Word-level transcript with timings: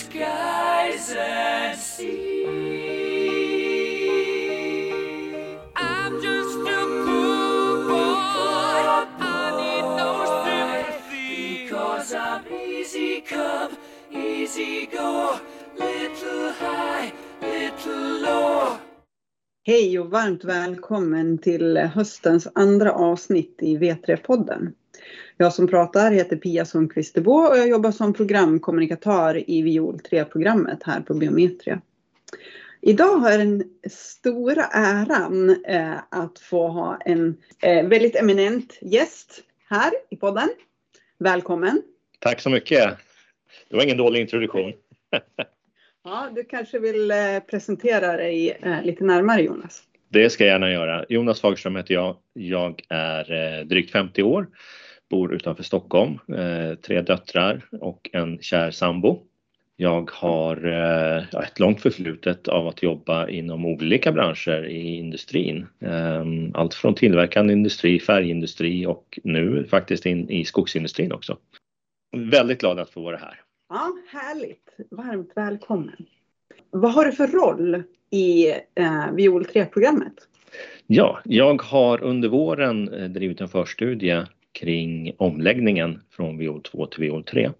skies 0.00 1.14
and 1.16 1.78
sea. 1.78 2.46
I'm 5.76 6.12
just 6.22 6.58
a 6.78 6.80
poor 7.04 7.84
boy. 7.90 8.82
I 9.20 9.46
need 9.60 9.86
no 10.00 10.12
sympathy. 10.44 11.64
Because 11.64 12.14
I'm 12.14 12.42
easy 12.52 13.20
come, 13.20 13.76
easy 14.10 14.86
go. 14.86 15.38
Little 15.78 16.52
high, 16.60 17.12
little 17.42 18.20
low. 18.22 18.78
Hej 19.62 19.98
och 19.98 20.10
varmt 20.10 20.44
välkommen 20.44 21.38
till 21.38 21.76
höstens 21.76 22.48
andra 22.54 22.92
avsnitt 22.92 23.58
i 23.60 23.78
V3-podden. 23.78 24.72
Jag 25.40 25.52
som 25.52 25.68
pratar 25.68 26.10
heter 26.10 26.36
Pia 26.36 26.64
Sundqvist 26.64 27.16
och 27.16 27.56
jag 27.56 27.68
jobbar 27.68 27.90
som 27.90 28.14
programkommunikatör 28.14 29.50
i 29.50 29.62
Viol 29.62 30.00
3-programmet 30.10 30.82
här 30.82 31.00
på 31.00 31.14
Biometria. 31.14 31.80
Idag 32.80 33.16
har 33.16 33.30
jag 33.30 33.40
den 33.40 33.64
stora 33.90 34.62
äran 34.72 35.64
eh, 35.64 35.96
att 36.10 36.38
få 36.38 36.68
ha 36.68 36.98
en 37.04 37.36
eh, 37.62 37.88
väldigt 37.88 38.16
eminent 38.16 38.78
gäst 38.80 39.42
här 39.70 39.90
i 40.10 40.16
podden. 40.16 40.48
Välkommen! 41.18 41.82
Tack 42.18 42.40
så 42.40 42.50
mycket. 42.50 42.96
Det 43.68 43.76
var 43.76 43.82
ingen 43.82 43.96
dålig 43.96 44.20
introduktion. 44.20 44.72
Ja, 46.04 46.30
du 46.34 46.44
kanske 46.44 46.78
vill 46.78 47.10
eh, 47.10 47.16
presentera 47.50 48.16
dig 48.16 48.60
lite 48.82 49.04
närmare 49.04 49.42
Jonas? 49.42 49.82
Det 50.08 50.30
ska 50.30 50.44
jag 50.44 50.52
gärna 50.52 50.70
göra. 50.70 51.04
Jonas 51.08 51.40
Fagerström 51.40 51.76
heter 51.76 51.94
jag. 51.94 52.16
Jag 52.32 52.82
är 52.88 53.64
drygt 53.64 53.92
50 53.92 54.22
år, 54.22 54.46
bor 55.10 55.34
utanför 55.34 55.62
Stockholm, 55.62 56.18
eh, 56.28 56.74
tre 56.74 57.00
döttrar 57.00 57.68
och 57.80 58.10
en 58.12 58.38
kär 58.38 58.70
sambo. 58.70 59.18
Jag 59.76 60.10
har 60.10 60.66
eh, 60.66 61.42
ett 61.42 61.58
långt 61.58 61.80
förflutet 61.80 62.48
av 62.48 62.68
att 62.68 62.82
jobba 62.82 63.28
inom 63.28 63.66
olika 63.66 64.12
branscher 64.12 64.66
i 64.66 64.96
industrin. 64.96 65.66
Eh, 65.80 66.24
Allt 66.54 66.74
från 66.74 66.94
tillverkande 66.94 67.52
industri, 67.52 68.00
färgindustri 68.00 68.86
och 68.86 69.18
nu 69.24 69.66
faktiskt 69.70 70.06
in 70.06 70.30
i 70.30 70.44
skogsindustrin 70.44 71.12
också. 71.12 71.36
Väldigt 72.16 72.60
glad 72.60 72.78
att 72.78 72.90
få 72.90 73.00
vara 73.00 73.16
här. 73.16 73.40
Ja, 73.68 73.92
härligt. 74.12 74.76
Varmt 74.90 75.32
välkommen. 75.34 76.06
Vad 76.70 76.92
har 76.92 77.04
du 77.04 77.12
för 77.12 77.26
roll 77.26 77.82
i 78.10 78.50
eh, 78.74 79.12
Viol 79.12 79.44
3-programmet? 79.44 80.14
Ja, 80.86 81.20
jag 81.24 81.62
har 81.62 82.02
under 82.02 82.28
våren 82.28 82.88
eh, 82.88 83.08
drivit 83.08 83.40
en 83.40 83.48
förstudie 83.48 84.26
kring 84.52 85.12
omläggningen 85.18 86.02
från 86.10 86.38
Viol 86.38 86.62
2 86.62 86.86
till 86.86 87.00
Viol 87.00 87.24
3. 87.24 87.50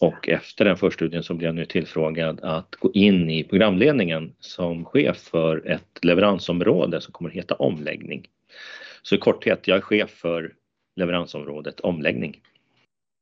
Och 0.00 0.28
efter 0.28 0.64
den 0.64 0.76
förstudien 0.76 1.22
så 1.22 1.34
blev 1.34 1.48
jag 1.48 1.54
nu 1.54 1.64
tillfrågad 1.64 2.40
att 2.40 2.74
gå 2.74 2.92
in 2.92 3.30
i 3.30 3.44
programledningen 3.44 4.34
som 4.40 4.84
chef 4.84 5.16
för 5.16 5.66
ett 5.66 6.04
leveransområde 6.04 7.00
som 7.00 7.12
kommer 7.12 7.30
att 7.30 7.36
heta 7.36 7.54
omläggning. 7.54 8.26
Så 9.02 9.14
i 9.14 9.18
korthet, 9.18 9.68
jag 9.68 9.76
är 9.76 9.80
chef 9.80 10.10
för 10.10 10.54
leveransområdet 10.96 11.80
omläggning. 11.80 12.40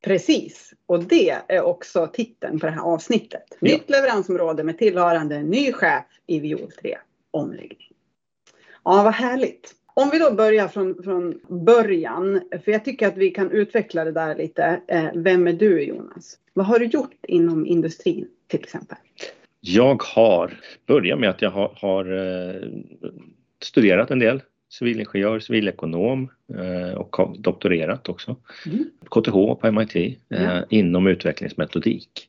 Precis, 0.05 0.75
och 0.87 1.05
det 1.05 1.31
är 1.48 1.62
också 1.62 2.07
titeln 2.07 2.61
på 2.61 2.67
det 2.67 2.73
här 2.73 2.83
avsnittet. 2.83 3.45
Ja. 3.61 3.73
Nytt 3.73 3.91
leveransområde 3.91 4.65
med 4.65 4.79
tillhörande 4.79 5.42
ny 5.42 5.73
chef 5.73 6.05
i 6.27 6.41
Viol 6.41 6.70
3, 6.83 6.98
omläggning. 7.31 7.89
Ja, 8.85 9.03
vad 9.03 9.15
härligt. 9.15 9.75
Om 9.97 10.11
vi 10.12 10.19
då 10.19 10.34
börjar 10.34 10.69
från, 10.69 11.03
från 11.05 11.41
början, 11.48 12.41
för 12.64 12.73
jag 12.73 12.84
tycker 12.84 13.09
att 13.09 13.17
vi 13.17 13.31
kan 13.31 13.50
utveckla 13.50 14.05
det 14.05 14.12
där 14.12 14.34
lite. 14.34 14.81
Eh, 14.89 15.06
vem 15.14 15.47
är 15.47 15.53
du 15.53 15.83
Jonas? 15.83 16.39
Vad 16.53 16.67
har 16.67 16.78
du 16.78 16.86
gjort 16.86 17.14
inom 17.28 17.67
industrin 17.67 18.28
till 18.47 18.61
exempel? 18.61 18.97
Jag 19.61 20.03
har 20.03 20.59
börjat 20.86 21.19
med 21.19 21.30
att 21.30 21.42
jag 21.42 21.51
har, 21.51 21.73
har 21.77 22.05
eh, 22.13 22.68
studerat 23.63 24.11
en 24.11 24.18
del 24.18 24.42
civilingenjör, 24.79 25.41
civilekonom 25.41 26.30
eh, 26.58 26.95
och 26.95 27.39
doktorerat 27.39 28.08
också. 28.08 28.36
Mm. 28.67 28.85
KTH 29.11 29.33
på 29.33 29.73
MIT 29.73 30.18
Ja. 30.29 30.64
inom 30.70 31.07
utvecklingsmetodik. 31.07 32.29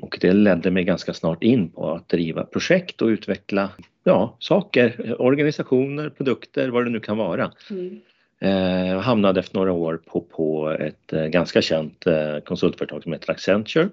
Och 0.00 0.18
det 0.20 0.32
ledde 0.32 0.70
mig 0.70 0.84
ganska 0.84 1.14
snart 1.14 1.42
in 1.42 1.68
på 1.68 1.90
att 1.90 2.08
driva 2.08 2.44
projekt 2.44 3.02
och 3.02 3.06
utveckla 3.06 3.70
ja, 4.04 4.36
saker, 4.38 5.16
organisationer, 5.18 6.08
produkter, 6.08 6.68
vad 6.68 6.84
det 6.84 6.90
nu 6.90 7.00
kan 7.00 7.16
vara. 7.16 7.52
Mm. 7.70 8.00
Eh, 8.40 8.88
jag 8.88 9.00
hamnade 9.00 9.40
efter 9.40 9.54
några 9.58 9.72
år 9.72 10.00
på, 10.06 10.20
på 10.20 10.70
ett 10.70 11.12
eh, 11.12 11.26
ganska 11.26 11.62
känt 11.62 12.06
eh, 12.06 12.38
konsultföretag 12.38 13.02
som 13.02 13.12
heter 13.12 13.30
Accenture. 13.30 13.88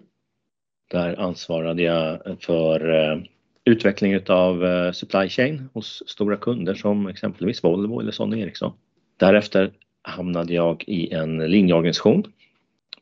Där 0.92 1.20
ansvarade 1.20 1.84
jag 1.84 2.20
för 2.40 2.90
eh, 2.90 3.20
utveckling 3.66 4.14
utav 4.14 4.66
eh, 4.66 4.92
supply 4.92 5.30
chain 5.30 5.70
hos 5.74 6.04
stora 6.08 6.38
kunder 6.38 6.74
som 6.76 7.08
exempelvis 7.08 7.64
Volvo 7.64 8.00
eller 8.00 8.12
Sony 8.12 8.42
Ericsson. 8.42 8.74
Därefter 9.18 9.72
hamnade 10.02 10.54
jag 10.54 10.84
i 10.88 11.14
en 11.14 11.38
linjeorganisation 11.38 12.24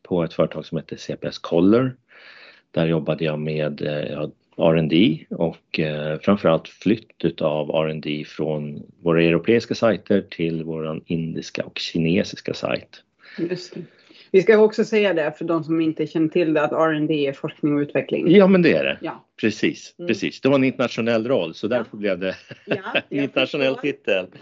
på 0.04 0.24
ett 0.24 0.34
företag 0.34 0.66
som 0.66 0.78
heter 0.78 0.98
CPS 0.98 1.38
Color. 1.38 1.96
Där 2.72 2.86
jobbade 2.86 3.24
jag 3.26 3.40
med 3.40 3.82
eh, 3.82 4.12
ja, 4.12 4.30
R&D 4.58 5.26
och 5.30 5.80
eh, 5.80 6.20
framförallt 6.20 6.68
flytt 6.68 7.26
utav 7.26 7.70
R&D 7.70 8.24
från 8.28 8.84
våra 9.02 9.24
europeiska 9.24 9.76
sajter 9.76 10.22
till 10.22 10.64
våran 10.64 11.04
indiska 11.06 11.64
och 11.66 11.78
kinesiska 11.80 12.54
sajt. 12.54 13.04
Just 13.38 13.74
det. 13.74 13.82
Vi 14.32 14.42
ska 14.42 14.58
också 14.58 14.84
säga 14.86 15.14
det 15.14 15.34
för 15.38 15.46
de 15.46 15.64
som 15.64 15.82
inte 15.82 16.08
känner 16.08 16.28
till 16.28 16.54
det 16.54 16.62
att 16.64 16.72
R&D 16.72 17.28
är 17.28 17.34
forskning 17.34 17.76
och 17.76 17.80
utveckling. 17.80 18.32
Ja 18.36 18.48
men 18.48 18.62
det 18.62 18.74
är 18.74 18.84
det. 18.84 18.98
Ja. 19.02 19.26
Precis, 19.42 19.96
Mm. 20.00 20.08
precis. 20.08 20.42
Det 20.42 20.50
var 20.50 20.56
en 20.56 20.64
internationell 20.64 21.28
roll 21.28 21.54
så 21.54 21.68
därför 21.68 21.98
blev 21.98 22.20
det 22.20 22.36
Ja, 22.66 22.76
en 23.10 23.20
internationell 23.20 23.76
titel. 23.76 24.26
Ja, 24.34 24.40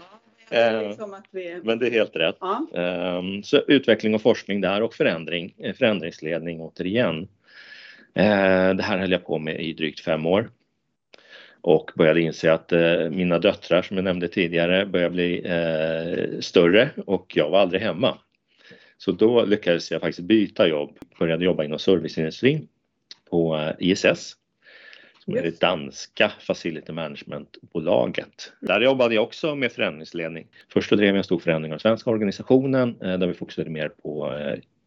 Eh, 0.52 0.88
liksom 0.88 1.16
vi... 1.30 1.60
Men 1.64 1.78
det 1.78 1.86
är 1.86 1.90
helt 1.90 2.16
rätt. 2.16 2.36
Ja. 2.40 2.66
Ehm, 2.74 3.42
Så 3.42 3.62
utveckling 3.68 4.14
och 4.14 4.22
forskning 4.22 4.60
där 4.60 4.82
och 4.82 4.94
förändring, 4.94 5.54
förändringsledning 5.78 6.60
återigen. 6.60 7.28
Eh, 8.14 8.74
Det 8.74 8.82
här 8.82 8.98
höll 8.98 9.12
jag 9.12 9.26
på 9.26 9.38
med 9.38 9.60
i 9.60 9.72
drygt 9.72 10.00
fem 10.00 10.26
år. 10.26 10.50
Och 11.62 11.90
började 11.94 12.20
inse 12.20 12.52
att 12.52 12.72
eh, 12.72 13.10
mina 13.10 13.38
döttrar 13.38 13.82
som 13.82 13.96
jag 13.96 14.04
nämnde 14.04 14.28
tidigare 14.28 14.86
började 14.86 15.14
bli 15.14 15.42
eh, 15.44 16.40
större 16.40 16.90
och 17.06 17.32
jag 17.36 17.50
var 17.50 17.60
aldrig 17.60 17.82
hemma. 17.82 18.18
Så 18.98 19.12
då 19.12 19.44
lyckades 19.44 19.90
jag 19.90 20.00
faktiskt 20.00 20.28
byta 20.28 20.68
jobb. 20.68 20.98
Började 21.18 21.44
jobba 21.44 21.64
inom 21.64 21.78
serviceindustrin 21.78 22.68
på 23.30 23.56
eh, 23.56 23.72
ISS. 23.78 24.36
Som 25.24 25.36
är 25.36 25.42
det 25.42 25.60
danska 25.60 26.32
Facility 26.40 26.92
Management-bolaget. 26.92 28.52
Där 28.60 28.80
jobbade 28.80 29.14
jag 29.14 29.24
också 29.24 29.54
med 29.54 29.72
förändringsledning. 29.72 30.46
Först 30.72 30.90
drev 30.90 31.06
jag 31.06 31.16
en 31.16 31.24
stor 31.24 31.38
förändring 31.38 31.74
av 31.74 31.78
svenska 31.78 32.10
organisationen 32.10 32.98
där 32.98 33.26
vi 33.26 33.34
fokuserade 33.34 33.70
mer 33.70 33.88
på 33.88 34.32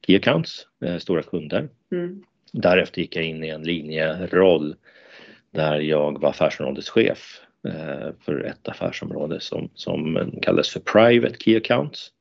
Key 0.05 0.15
accounts, 0.15 0.67
stora 0.99 1.23
kunder. 1.23 1.69
Mm. 1.91 2.23
Därefter 2.53 3.01
gick 3.01 3.15
jag 3.15 3.25
in 3.25 3.43
i 3.43 3.49
en 3.49 3.63
linjeroll 3.63 4.75
där 5.51 5.79
jag 5.79 6.21
var 6.21 6.29
affärsområdeschef 6.29 7.41
eh, 7.67 8.09
för 8.25 8.43
ett 8.43 8.67
affärsområde 8.67 9.39
som, 9.39 9.69
som 9.73 10.31
kallas 10.41 10.69
för 10.69 10.79
Private 10.79 11.35
Key 11.39 11.57
Accounts. 11.57 12.11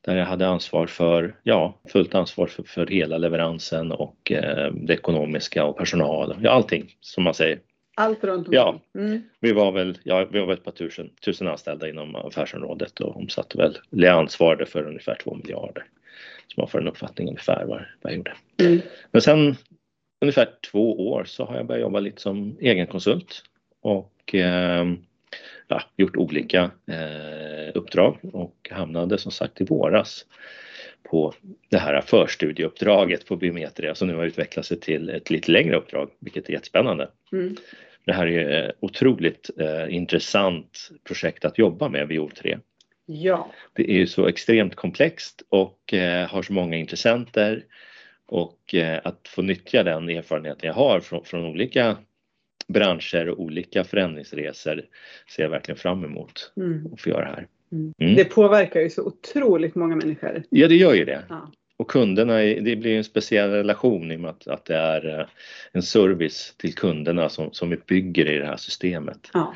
Där 0.00 0.16
jag 0.16 0.26
hade 0.26 0.48
ansvar 0.48 0.86
för, 0.86 1.36
ja, 1.42 1.80
fullt 1.92 2.14
ansvar 2.14 2.46
för, 2.46 2.62
för 2.62 2.86
hela 2.86 3.18
leveransen 3.18 3.92
och 3.92 4.32
eh, 4.32 4.72
det 4.72 4.94
ekonomiska 4.94 5.64
och 5.64 5.78
personal, 5.78 6.36
ja 6.42 6.50
allting 6.50 6.94
som 7.00 7.24
man 7.24 7.34
säger. 7.34 7.58
Allt 7.96 8.24
runt 8.24 8.48
omkring. 8.48 8.54
Ja. 8.54 8.80
Mm. 8.94 9.22
Vi 9.40 9.52
var 9.52 9.72
väl, 9.72 9.98
ja, 10.02 10.24
vi 10.30 10.40
var 10.40 10.52
ett 10.52 10.64
par 10.64 10.72
tusen, 10.72 11.10
tusen 11.24 11.48
anställda 11.48 11.88
inom 11.88 12.16
affärsområdet 12.16 13.00
och 13.00 13.16
omsatte 13.16 13.58
väl, 13.58 13.78
eller 13.92 14.10
ansvarade 14.10 14.66
för 14.66 14.86
ungefär 14.86 15.18
två 15.24 15.34
miljarder. 15.34 15.84
Så 16.46 16.60
man 16.60 16.68
får 16.68 16.80
en 16.80 16.88
uppfattning 16.88 17.28
ungefär 17.28 17.64
vad, 17.64 17.82
vad 18.02 18.12
jag 18.12 18.16
gjorde. 18.16 18.34
Mm. 18.60 18.80
Men 19.10 19.22
sen 19.22 19.56
ungefär 20.20 20.48
två 20.70 21.10
år 21.10 21.24
så 21.24 21.44
har 21.44 21.56
jag 21.56 21.66
börjat 21.66 21.82
jobba 21.82 22.00
lite 22.00 22.22
som 22.22 22.56
egen 22.60 22.86
konsult 22.86 23.42
och 23.82 24.34
eh, 24.34 24.86
ja, 25.68 25.82
gjort 25.96 26.16
olika 26.16 26.70
eh, 26.86 27.70
uppdrag 27.74 28.18
och 28.32 28.68
hamnade 28.70 29.18
som 29.18 29.32
sagt 29.32 29.60
i 29.60 29.64
våras 29.64 30.26
på 31.10 31.34
det 31.68 31.78
här 31.78 32.00
förstudieuppdraget 32.00 33.26
på 33.26 33.36
Biometria 33.36 33.94
som 33.94 34.08
nu 34.08 34.14
har 34.14 34.24
utvecklat 34.24 34.66
sig 34.66 34.80
till 34.80 35.08
ett 35.08 35.30
lite 35.30 35.52
längre 35.52 35.76
uppdrag, 35.76 36.10
vilket 36.20 36.48
är 36.48 36.52
jättespännande. 36.52 37.08
Mm. 37.32 37.56
Det 38.04 38.12
här 38.12 38.26
är 38.26 38.68
ett 38.68 38.76
otroligt 38.80 39.50
eh, 39.60 39.94
intressant 39.94 40.90
projekt 41.04 41.44
att 41.44 41.58
jobba 41.58 41.88
med, 41.88 42.08
Viol 42.08 42.30
3. 42.30 42.58
Ja. 43.06 43.52
Det 43.72 43.90
är 43.90 43.94
ju 43.94 44.06
så 44.06 44.26
extremt 44.26 44.74
komplext 44.74 45.42
och 45.48 45.94
eh, 45.94 46.28
har 46.28 46.42
så 46.42 46.52
många 46.52 46.76
intressenter 46.76 47.64
och 48.26 48.74
eh, 48.74 49.00
att 49.04 49.28
få 49.28 49.42
nyttja 49.42 49.82
den 49.82 50.08
erfarenheten 50.08 50.66
jag 50.66 50.74
har 50.74 51.00
från, 51.00 51.24
från 51.24 51.44
olika 51.44 51.96
branscher 52.68 53.28
och 53.28 53.40
olika 53.40 53.84
förändringsresor 53.84 54.82
ser 55.36 55.42
jag 55.42 55.50
verkligen 55.50 55.78
fram 55.78 56.04
emot 56.04 56.52
Mm. 56.56 56.92
att 56.92 57.00
få 57.00 57.08
göra 57.08 57.24
här. 57.24 57.46
Mm. 57.72 57.94
Mm. 57.98 58.14
Det 58.14 58.24
påverkar 58.24 58.80
ju 58.80 58.90
så 58.90 59.02
otroligt 59.02 59.74
många 59.74 59.96
människor. 59.96 60.42
Ja, 60.50 60.68
det 60.68 60.76
gör 60.76 60.94
ju 60.94 61.04
det. 61.04 61.24
Ja. 61.28 61.52
Och 61.76 61.90
kunderna, 61.90 62.36
det 62.38 62.76
blir 62.76 62.96
en 62.96 63.04
speciell 63.04 63.50
relation 63.50 64.12
i 64.12 64.16
och 64.16 64.20
med 64.20 64.30
att, 64.30 64.48
att 64.48 64.64
det 64.64 64.76
är 64.76 65.20
eh, 65.20 65.26
en 65.72 65.82
service 65.82 66.54
till 66.56 66.74
kunderna 66.74 67.28
som, 67.28 67.52
som 67.52 67.70
vi 67.70 67.76
bygger 67.76 68.30
i 68.30 68.38
det 68.38 68.46
här 68.46 68.56
systemet. 68.56 69.30
Ja. 69.32 69.54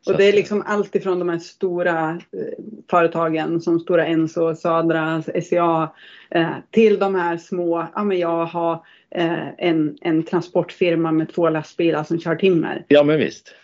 Så 0.00 0.12
Och 0.12 0.18
det 0.18 0.24
är 0.24 0.32
liksom 0.32 0.62
allt 0.66 0.94
ifrån 0.94 1.18
de 1.18 1.28
här 1.28 1.38
stora 1.38 2.10
eh, 2.10 2.64
företagen 2.90 3.60
som 3.60 3.80
Stora 3.80 4.06
Enso, 4.06 4.54
Sadra, 4.54 5.22
SCA 5.22 5.92
eh, 6.30 6.50
till 6.70 6.98
de 6.98 7.14
här 7.14 7.36
små, 7.36 7.86
ja 7.94 8.04
men 8.04 8.18
jag 8.18 8.46
har 8.46 8.84
eh, 9.10 9.48
en, 9.58 9.98
en 10.00 10.22
transportfirma 10.22 11.12
med 11.12 11.32
två 11.32 11.48
lastbilar 11.48 12.04
som 12.04 12.20
kör 12.20 12.36
timmer. 12.36 12.84
Ja 12.88 13.02
men 13.02 13.18
visst. 13.18 13.54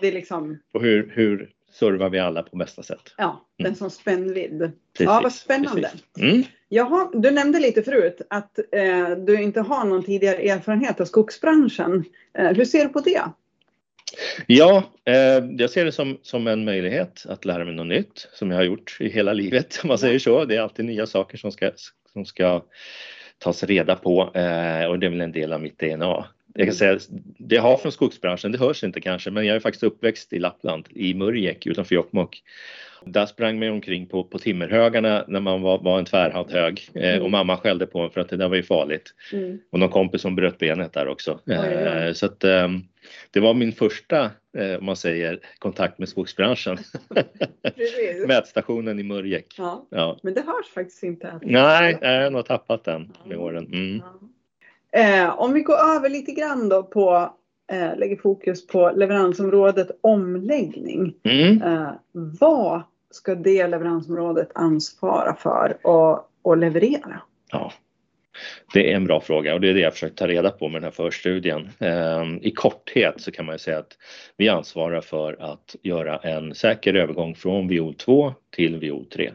Det 0.00 0.08
är 0.08 0.12
liksom, 0.12 0.58
Och 0.72 0.82
hur, 0.82 1.12
hur 1.14 1.50
servar 1.72 2.10
vi 2.10 2.18
alla 2.18 2.42
på 2.42 2.56
bästa 2.56 2.82
sätt? 2.82 3.14
ja, 3.16 3.44
den 3.56 3.66
Mm. 3.66 3.76
som 3.76 3.90
spännvidd. 3.90 4.58
Precis, 4.58 4.72
Ja, 5.06 5.20
vad 5.22 5.32
spännande. 5.32 5.90
Mm. 6.20 6.42
Jaha, 6.68 7.10
du 7.12 7.30
nämnde 7.30 7.58
lite 7.60 7.82
förut 7.82 8.20
att 8.30 8.58
eh, 8.72 9.10
du 9.26 9.42
inte 9.42 9.60
har 9.60 9.84
någon 9.84 10.02
tidigare 10.04 10.36
erfarenhet 10.36 11.00
av 11.00 11.04
skogsbranschen. 11.04 12.04
Eh, 12.38 12.46
hur 12.52 12.64
ser 12.64 12.84
du 12.84 12.88
på 12.88 13.00
det? 13.00 13.22
Ja, 14.46 14.82
eh, 15.04 15.44
jag 15.58 15.70
ser 15.70 15.84
det 15.84 15.92
som, 15.92 16.18
som 16.22 16.46
en 16.46 16.64
möjlighet 16.64 17.24
att 17.28 17.44
lära 17.44 17.64
mig 17.64 17.74
något 17.74 17.86
nytt 17.86 18.28
som 18.32 18.50
jag 18.50 18.58
har 18.58 18.64
gjort 18.64 18.96
i 19.00 19.08
hela 19.08 19.32
livet 19.32 19.80
om 19.82 19.88
man 19.88 19.98
säger 19.98 20.18
så. 20.18 20.44
Det 20.44 20.56
är 20.56 20.60
alltid 20.60 20.84
nya 20.84 21.06
saker 21.06 21.38
som 21.38 21.52
ska, 21.52 21.70
som 22.12 22.24
ska 22.24 22.62
tas 23.38 23.64
reda 23.64 23.96
på 23.96 24.22
eh, 24.34 24.84
och 24.84 24.98
det 24.98 25.06
är 25.06 25.10
väl 25.10 25.20
en 25.20 25.32
del 25.32 25.52
av 25.52 25.60
mitt 25.60 25.78
DNA. 25.78 26.24
Jag 26.54 26.66
kan 26.66 26.74
säga, 26.74 26.98
det 27.38 27.54
jag 27.54 27.62
har 27.62 27.76
från 27.76 27.92
skogsbranschen, 27.92 28.52
det 28.52 28.58
hörs 28.58 28.84
inte 28.84 29.00
kanske, 29.00 29.30
men 29.30 29.46
jag 29.46 29.56
är 29.56 29.60
faktiskt 29.60 29.82
uppväxt 29.82 30.32
i 30.32 30.38
Lappland, 30.38 30.86
i 30.90 31.14
Murjek 31.14 31.66
utanför 31.66 31.94
Jokkmokk. 31.94 32.42
Där 33.04 33.26
sprang 33.26 33.58
man 33.58 33.68
omkring 33.68 34.06
på, 34.06 34.24
på 34.24 34.38
timmerhögarna 34.38 35.24
när 35.28 35.40
man 35.40 35.62
var, 35.62 35.78
var 35.78 35.98
en 35.98 36.04
tvärhand 36.04 36.50
hög 36.52 36.88
eh, 36.94 37.08
Mm. 37.10 37.22
och 37.22 37.30
mamma 37.30 37.56
skällde 37.56 37.86
på 37.86 38.00
en 38.00 38.10
för 38.10 38.20
att 38.20 38.28
det 38.28 38.36
där 38.36 38.48
var 38.48 38.56
ju 38.56 38.62
farligt. 38.62 39.14
Och 39.70 39.78
någon 39.78 39.88
kompis 39.88 40.20
som 40.20 40.36
bröt 40.36 40.58
benet 40.58 40.92
där 40.92 41.08
också. 41.08 41.40
Eh, 41.50 42.12
Så 42.12 42.26
att 42.26 42.44
ehm, 42.44 42.82
det 43.30 43.40
var 43.40 43.54
min 43.54 43.72
första, 43.72 44.24
eh, 44.58 44.78
om 44.78 44.86
man 44.86 44.96
säger, 44.96 45.40
kontakt 45.58 45.98
med 45.98 46.08
skogsbranschen. 46.08 46.78
Mätstationen 48.26 48.98
i 48.98 49.02
Murjek. 49.02 49.54
Ja, 49.58 49.86
Ja. 49.90 50.18
men 50.22 50.34
det 50.34 50.40
hörs 50.40 50.66
faktiskt 50.74 51.02
inte. 51.02 51.40
Nej, 51.42 51.98
jag 52.00 52.22
har 52.22 52.30
nog 52.30 52.44
tappat 52.46 52.84
den 52.84 53.12
med 53.26 53.38
åren. 53.38 53.66
Mm. 53.66 54.02
Eh, 54.92 55.38
om 55.40 55.52
vi 55.52 55.60
går 55.60 55.76
över 55.96 56.08
lite 56.08 56.32
grann 56.32 56.68
då 56.68 56.82
på, 56.82 57.34
eh, 57.72 57.96
lägger 57.96 58.16
fokus 58.16 58.66
på 58.66 58.90
leveransområdet 58.96 59.90
omläggning. 60.00 61.14
Mm. 61.22 61.62
Eh, 61.62 61.90
vad 62.40 62.82
ska 63.10 63.34
det 63.34 63.66
leveransområdet 63.68 64.50
ansvara 64.54 65.34
för 65.34 65.78
och, 65.82 66.30
och 66.42 66.56
leverera? 66.56 67.20
Ja. 67.52 67.72
Det 68.74 68.92
är 68.92 68.96
en 68.96 69.04
bra 69.04 69.20
fråga 69.20 69.54
och 69.54 69.60
det 69.60 69.68
är 69.68 69.74
det 69.74 69.80
jag 69.80 69.92
försökt 69.92 70.18
ta 70.18 70.26
reda 70.26 70.50
på 70.50 70.68
med 70.68 70.76
den 70.76 70.84
här 70.84 70.90
förstudien. 70.90 71.70
Ehm, 71.78 72.38
I 72.42 72.50
korthet 72.50 73.20
så 73.20 73.32
kan 73.32 73.46
man 73.46 73.54
ju 73.54 73.58
säga 73.58 73.78
att 73.78 73.96
vi 74.36 74.48
ansvarar 74.48 75.00
för 75.00 75.52
att 75.52 75.76
göra 75.82 76.16
en 76.16 76.54
säker 76.54 76.94
övergång 76.94 77.34
från 77.34 77.68
viol 77.68 77.94
2 77.94 78.34
till 78.50 78.76
viol 78.76 79.06
3. 79.06 79.32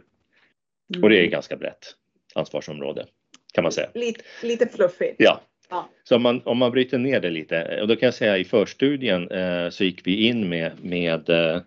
Och 1.01 1.10
det 1.10 1.25
är 1.25 1.28
ganska 1.28 1.56
brett 1.56 1.95
ansvarsområde 2.36 3.06
kan 3.54 3.63
man 3.63 3.72
säga. 3.72 3.90
Lite, 3.94 4.22
lite 4.42 4.68
fluffigt. 4.68 5.16
Ja. 5.18 5.42
Ja. 5.69 5.89
Så 6.04 6.16
om 6.16 6.22
man, 6.22 6.42
om 6.46 6.57
man 6.57 6.72
bryter 6.72 6.98
ner 6.98 7.19
det 7.19 7.30
lite 7.30 7.81
och 7.81 7.88
då 7.88 7.96
kan 7.96 8.07
jag 8.07 8.13
säga 8.13 8.38
i 8.38 8.44
förstudien 8.44 9.31
eh, 9.31 9.69
så 9.69 9.84
gick 9.84 10.07
vi 10.07 10.28
in 10.28 10.50
med, 10.50 10.72
med 10.81 11.30
eh, 11.30 11.62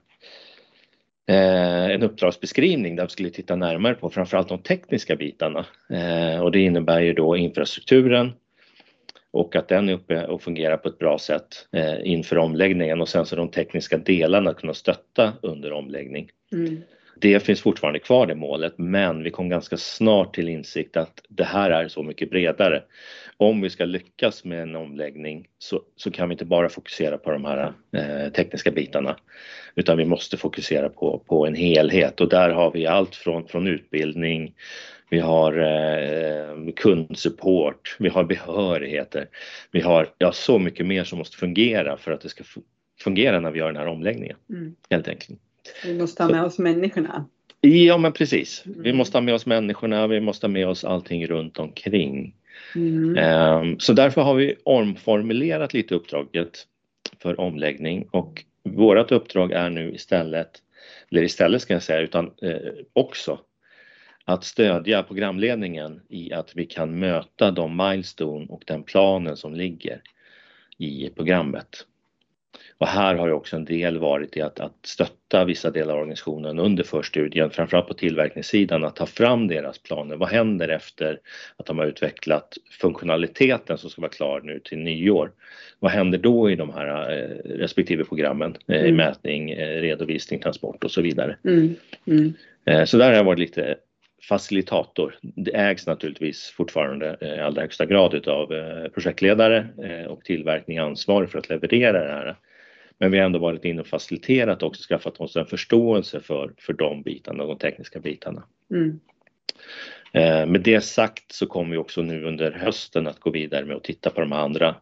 Eh, 1.28 1.90
en 1.90 2.02
uppdragsbeskrivning 2.02 2.96
där 2.96 3.04
vi 3.04 3.10
skulle 3.10 3.30
titta 3.30 3.56
närmare 3.56 3.94
på 3.94 4.10
framförallt 4.10 4.48
de 4.48 4.58
tekniska 4.58 5.16
bitarna. 5.16 5.66
Eh, 5.90 6.40
och 6.40 6.52
det 6.52 6.60
innebär 6.60 7.00
ju 7.00 7.12
då 7.12 7.36
infrastrukturen 7.36 8.32
och 9.30 9.56
att 9.56 9.68
den 9.68 9.88
är 9.88 9.92
uppe 9.92 10.26
och 10.26 10.42
fungerar 10.42 10.76
på 10.76 10.88
ett 10.88 10.98
bra 10.98 11.18
sätt 11.18 11.68
eh, 11.72 12.06
inför 12.06 12.38
omläggningen 12.38 13.00
och 13.00 13.08
sen 13.08 13.26
så 13.26 13.36
de 13.36 13.50
tekniska 13.50 13.98
delarna 13.98 14.54
kunna 14.54 14.74
stötta 14.74 15.32
under 15.42 15.72
omläggning. 15.72 16.30
Mm. 16.52 16.82
Det 17.20 17.40
finns 17.40 17.60
fortfarande 17.60 17.98
kvar 17.98 18.26
det 18.26 18.34
målet 18.34 18.78
men 18.78 19.22
vi 19.22 19.30
kom 19.30 19.48
ganska 19.48 19.76
snart 19.76 20.34
till 20.34 20.48
insikt 20.48 20.96
att 20.96 21.22
det 21.28 21.44
här 21.44 21.70
är 21.70 21.88
så 21.88 22.02
mycket 22.02 22.30
bredare. 22.30 22.82
Om 23.36 23.60
vi 23.60 23.70
ska 23.70 23.84
lyckas 23.84 24.44
med 24.44 24.62
en 24.62 24.76
omläggning 24.76 25.48
så, 25.58 25.82
så 25.96 26.10
kan 26.10 26.28
vi 26.28 26.32
inte 26.32 26.44
bara 26.44 26.68
fokusera 26.68 27.18
på 27.18 27.30
de 27.30 27.44
här 27.44 27.72
eh, 27.96 28.32
tekniska 28.32 28.70
bitarna 28.70 29.16
utan 29.74 29.98
vi 29.98 30.04
måste 30.04 30.36
fokusera 30.36 30.88
på, 30.88 31.18
på 31.26 31.46
en 31.46 31.54
helhet 31.54 32.20
och 32.20 32.28
där 32.28 32.50
har 32.50 32.70
vi 32.72 32.86
allt 32.86 33.14
från, 33.16 33.48
från 33.48 33.66
utbildning, 33.66 34.54
vi 35.10 35.18
har 35.18 35.58
eh, 35.58 36.72
kundsupport, 36.76 37.96
vi 37.98 38.08
har 38.08 38.24
behörigheter, 38.24 39.28
vi 39.72 39.80
har 39.80 40.08
ja, 40.18 40.32
så 40.32 40.58
mycket 40.58 40.86
mer 40.86 41.04
som 41.04 41.18
måste 41.18 41.36
fungera 41.36 41.96
för 41.96 42.12
att 42.12 42.20
det 42.20 42.28
ska 42.28 42.44
fu- 42.44 42.62
fungera 43.00 43.40
när 43.40 43.50
vi 43.50 43.58
gör 43.58 43.66
den 43.66 43.76
här 43.76 43.86
omläggningen 43.86 44.36
Mm. 44.50 44.74
helt 44.90 45.08
enkelt. 45.08 45.40
Vi 45.84 45.98
måste 45.98 46.22
ha 46.22 46.30
med 46.30 46.44
oss 46.44 46.58
människorna. 46.58 47.26
Ja 47.60 47.98
men 47.98 48.12
precis. 48.12 48.62
Vi 48.66 48.88
Mm. 48.88 48.96
måste 48.96 49.16
ha 49.16 49.22
med 49.22 49.34
oss 49.34 49.46
människorna, 49.46 50.06
vi 50.06 50.20
måste 50.20 50.46
ha 50.46 50.52
med 50.52 50.68
oss 50.68 50.84
allting 50.84 51.26
runt 51.26 51.58
omkring. 51.58 52.34
Mm. 52.74 53.16
Ehm, 53.18 53.78
Så 53.78 53.92
därför 53.92 54.20
har 54.22 54.34
vi 54.34 54.56
omformulerat 54.64 55.74
lite 55.74 55.94
uppdraget 55.94 56.66
för 57.22 57.40
omläggning 57.40 58.08
och 58.10 58.44
vårt 58.62 59.12
uppdrag 59.12 59.52
är 59.52 59.70
nu 59.70 59.94
istället, 59.94 60.50
eller 61.10 61.22
istället 61.22 61.62
ska 61.62 61.72
jag 61.74 61.82
säga, 61.82 62.00
utan 62.00 62.30
eh, 62.42 62.56
också 62.92 63.40
att 64.24 64.44
stödja 64.44 65.02
programledningen 65.02 66.00
i 66.08 66.32
att 66.32 66.52
vi 66.54 66.66
kan 66.66 66.98
möta 66.98 67.50
de 67.50 67.76
milestone 67.76 68.46
och 68.48 68.62
den 68.66 68.82
planen 68.82 69.36
som 69.36 69.54
ligger 69.54 70.00
i 70.78 71.10
programmet. 71.16 71.86
Och 72.78 72.86
här 72.86 73.14
har 73.14 73.30
också 73.30 73.56
en 73.56 73.64
del 73.64 73.98
varit 73.98 74.36
i 74.36 74.40
att, 74.40 74.60
att 74.60 74.76
stötta 74.82 75.44
vissa 75.44 75.70
delar 75.70 75.94
av 75.94 76.00
organisationen 76.00 76.58
under 76.58 76.84
förstudien, 76.84 77.50
framförallt 77.50 77.88
på 77.88 77.94
tillverkningssidan, 77.94 78.84
att 78.84 78.96
ta 78.96 79.06
fram 79.06 79.48
deras 79.48 79.78
planer. 79.78 80.16
Vad 80.16 80.28
händer 80.28 80.68
efter 80.68 81.20
att 81.56 81.66
de 81.66 81.78
har 81.78 81.86
utvecklat 81.86 82.56
funktionaliteten 82.80 83.78
som 83.78 83.90
ska 83.90 84.00
vara 84.02 84.12
klar 84.12 84.40
nu 84.44 84.60
till 84.64 84.78
nyår? 84.78 85.30
Vad 85.78 85.92
händer 85.92 86.18
då 86.18 86.50
i 86.50 86.56
de 86.56 86.70
här 86.70 87.12
eh, 87.12 87.50
respektive 87.50 88.04
programmen? 88.04 88.56
Eh, 88.68 88.76
Mm. 88.80 88.96
Mätning, 88.96 89.50
eh, 89.50 89.80
redovisning, 89.80 90.40
transport 90.40 90.84
och 90.84 90.90
så 90.90 91.02
vidare. 91.02 91.36
Mm. 91.44 91.74
Mm. 92.06 92.32
Eh, 92.66 92.84
så 92.84 92.96
där 92.98 93.06
har 93.06 93.14
jag 93.14 93.24
varit 93.24 93.38
lite 93.38 93.76
facilitator. 94.28 95.14
Det 95.22 95.50
ägs 95.50 95.86
naturligtvis 95.86 96.52
fortfarande 96.56 97.16
eh, 97.20 97.28
i 97.28 97.40
allra 97.40 97.62
högsta 97.62 97.86
grad 97.86 98.14
utav 98.14 98.52
eh, 98.52 98.88
projektledare 98.88 99.66
och 100.08 100.24
tillverkning 100.24 100.78
ansvarig 100.78 101.30
för 101.30 101.38
att 101.38 101.48
leverera 101.48 102.04
det 102.04 102.12
här. 102.12 102.36
Men 102.98 103.10
vi 103.10 103.18
har 103.18 103.26
ändå 103.26 103.38
varit 103.38 103.64
inne 103.64 103.80
och 103.80 103.86
faciliterat 103.86 104.62
och 104.62 104.68
också 104.68 104.82
skaffat 104.88 105.20
oss 105.20 105.36
en 105.36 105.46
förståelse 105.46 106.20
för, 106.20 106.54
för 106.58 106.72
de 106.72 107.02
bitarna, 107.02 107.46
de 107.46 107.58
tekniska 107.58 108.00
bitarna. 108.00 108.44
Mm. 108.70 109.00
Eh, 110.12 110.46
Med 110.46 110.60
det 110.60 110.80
sagt 110.80 111.32
så 111.32 111.46
kommer 111.46 111.70
vi 111.70 111.76
också 111.76 112.02
nu 112.02 112.24
under 112.24 112.52
hösten 112.52 113.06
att 113.06 113.20
gå 113.20 113.30
vidare 113.30 113.64
med 113.64 113.76
att 113.76 113.84
titta 113.84 114.10
på 114.10 114.20
de 114.20 114.32
andra 114.32 114.74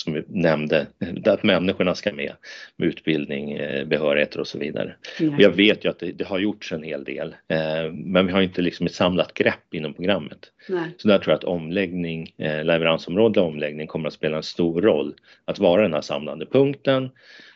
som 0.00 0.12
vi 0.12 0.24
nämnde, 0.28 0.86
att 1.24 1.42
människorna 1.42 1.94
ska 1.94 2.12
med 2.12 2.32
med 2.76 2.88
utbildning, 2.88 3.52
eh, 3.52 3.86
behörigheter 3.86 4.40
och 4.40 4.46
så 4.46 4.58
vidare. 4.58 4.94
Ja. 5.18 5.32
Jag 5.38 5.50
vet 5.50 5.84
ju 5.84 5.88
att 5.88 5.98
det, 5.98 6.12
det 6.12 6.26
har 6.26 6.38
gjorts 6.38 6.72
en 6.72 6.82
hel 6.82 7.04
del, 7.04 7.34
eh, 7.48 7.92
men 7.92 8.26
vi 8.26 8.32
har 8.32 8.42
inte 8.42 8.62
liksom 8.62 8.86
ett 8.86 8.94
samlat 8.94 9.34
grepp 9.34 9.74
inom 9.74 9.94
programmet. 9.94 10.52
Nej. 10.68 10.90
Så 10.96 11.08
där 11.08 11.18
tror 11.18 11.32
jag 11.32 11.38
att 11.38 11.44
omläggning, 11.44 12.34
eh, 12.38 12.64
leveransområde 12.64 13.40
omläggning 13.40 13.86
kommer 13.86 14.08
att 14.08 14.14
spela 14.14 14.36
en 14.36 14.42
stor 14.42 14.82
roll. 14.82 15.14
Att 15.44 15.58
vara 15.58 15.82
den 15.82 15.94
här 15.94 16.00
samlande 16.00 16.46
punkten 16.46 17.10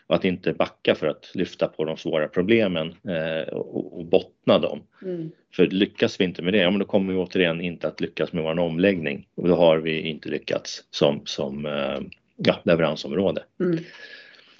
och 0.06 0.14
att 0.14 0.24
inte 0.24 0.52
backa 0.52 0.94
för 0.94 1.06
att 1.06 1.30
lyfta 1.34 1.68
på 1.68 1.84
de 1.84 1.96
svåra 1.96 2.28
problemen 2.28 2.94
eh, 3.08 3.54
och, 3.54 3.98
och 3.98 4.04
bottna 4.04 4.58
dem. 4.58 4.82
Mm. 5.02 5.30
För 5.54 5.66
lyckas 5.66 6.20
vi 6.20 6.24
inte 6.24 6.42
med 6.42 6.52
det, 6.52 6.58
ja 6.58 6.70
men 6.70 6.78
då 6.78 6.86
kommer 6.86 7.12
vi 7.12 7.18
återigen 7.18 7.60
inte 7.60 7.88
att 7.88 8.00
lyckas 8.00 8.32
med 8.32 8.44
vår 8.44 8.58
omläggning. 8.58 9.28
Och 9.34 9.48
då 9.48 9.54
har 9.54 9.78
vi 9.78 10.00
inte 10.00 10.28
lyckats 10.28 10.84
som, 10.90 11.20
som 11.24 11.66
eh, 11.66 12.00
ja, 12.36 12.60
leveransområde. 12.64 13.42
Mm. 13.60 13.78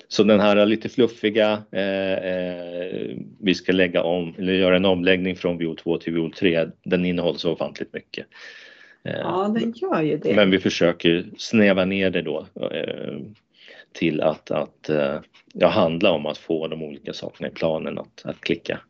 Så 0.09 0.23
den 0.23 0.41
här 0.41 0.67
lite 0.67 0.89
fluffiga, 0.89 1.63
eh, 1.73 2.13
eh, 2.13 3.17
vi 3.41 3.55
ska 3.55 3.73
lägga 3.73 4.03
om, 4.03 4.35
eller 4.39 4.53
göra 4.53 4.77
en 4.77 4.85
omläggning 4.85 5.37
från 5.37 5.61
VO2 5.61 5.99
till 5.99 6.17
VO3, 6.17 6.71
den 6.85 7.05
innehåller 7.05 7.39
så 7.39 7.53
ofantligt 7.53 7.93
mycket. 7.93 8.27
Eh, 9.05 9.15
Ja, 9.15 9.55
den 9.61 9.73
gör 9.77 10.03
ju 10.03 10.17
det. 10.17 10.35
Men 10.35 10.51
vi 10.51 10.59
försöker 10.59 11.25
snäva 11.39 11.85
ner 11.85 12.11
det 12.11 12.23
då 12.23 12.47
eh, 12.61 13.15
till 13.95 14.21
att, 14.23 14.51
att 14.51 14.89
eh, 14.89 15.21
ja, 15.53 15.69
handla 15.69 16.11
om 16.11 16.27
att 16.27 16.39
få 16.39 16.69
de 16.69 16.83
olika 16.83 17.13
sakerna 17.13 17.49
i 17.49 17.53
planen 17.53 17.99
att, 17.99 18.23
att 18.25 18.41
klicka. 18.41 18.81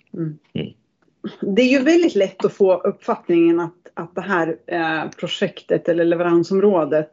Det 1.40 1.62
är 1.62 1.66
ju 1.78 1.78
väldigt 1.82 2.14
lätt 2.14 2.44
att 2.44 2.52
få 2.52 2.74
uppfattningen 2.74 3.60
att, 3.60 3.74
att 3.94 4.14
det 4.14 4.20
här 4.20 4.56
eh, 4.66 5.10
projektet 5.10 5.88
eller 5.88 6.04
leveransområdet 6.04 7.10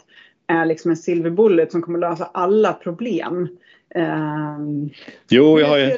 är 0.48 0.66
liksom 0.66 0.92
en 0.92 0.98
silver 0.98 1.30
bullet 1.30 1.72
som 1.72 1.82
kommer 1.82 2.00
lösa 2.00 2.26
alla 2.34 2.74
problem. 2.74 3.58
Um, 3.96 4.90
Jo, 5.30 5.60
jag 5.60 5.68
har 5.68 5.78
ju, 5.78 5.98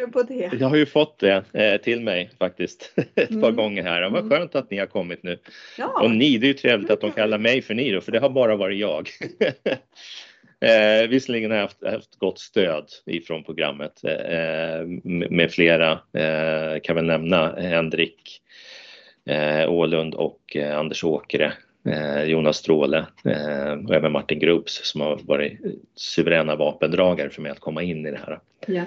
jag 0.60 0.68
har 0.68 0.76
ju 0.76 0.86
fått 0.86 1.20
det 1.20 1.44
eh, 1.54 1.82
till 1.82 2.02
mig 2.02 2.30
faktiskt 2.40 2.94
ett 3.16 3.30
par 3.30 3.36
Mm. 3.38 3.56
gånger 3.56 3.84
här. 3.84 4.02
Det 4.02 4.10
var 4.10 4.20
Mm. 4.20 4.30
skönt 4.30 4.56
att 4.56 4.72
ni 4.72 4.78
har 4.78 4.86
kommit 4.86 5.24
nu. 5.24 5.38
Ja, 5.78 6.02
Och 6.04 6.12
ni, 6.12 6.38
det 6.38 6.46
är 6.46 6.48
ju 6.48 6.54
trevligt 6.54 6.90
att 6.90 7.02
de 7.02 7.12
kallar 7.12 7.38
mig 7.38 7.62
för 7.62 7.74
ni 7.74 7.92
då, 7.92 8.02
för 8.02 8.12
det 8.12 8.20
har 8.20 8.30
bara 8.30 8.56
varit 8.56 8.80
jag. 8.80 9.10
eh, 10.64 11.08
visserligen 11.08 11.52
har 11.52 11.58
jag 11.58 11.64
haft, 11.64 11.84
haft 11.86 12.16
gott 12.16 12.40
stöd 12.40 12.86
ifrån 13.06 13.44
programmet 13.44 14.04
eh, 14.04 14.86
med, 15.04 15.32
med 15.32 15.52
flera, 15.52 15.92
eh, 15.92 16.80
kan 16.84 16.96
väl 16.96 17.06
nämna 17.06 17.56
Henrik 17.56 18.42
eh, 19.26 19.72
Ålund 19.72 20.16
och 20.16 20.56
eh, 20.56 20.78
Anders 20.78 21.04
Åkere, 21.04 21.54
eh, 21.90 22.24
Jonas 22.24 22.58
Stråle 22.58 23.06
eh, 23.26 23.72
och 23.88 23.96
även 23.96 24.12
Martin 24.12 24.40
Grubbs 24.40 24.82
som 24.84 25.02
har 25.02 25.20
varit 25.24 25.60
suveräna 25.96 26.56
vapendragare 26.56 27.30
för 27.30 27.42
mig 27.42 27.52
att 27.52 27.60
komma 27.60 27.84
in 27.84 28.06
i 28.06 28.12
det 28.12 28.20
här. 28.28 28.40
ja. 28.68 28.84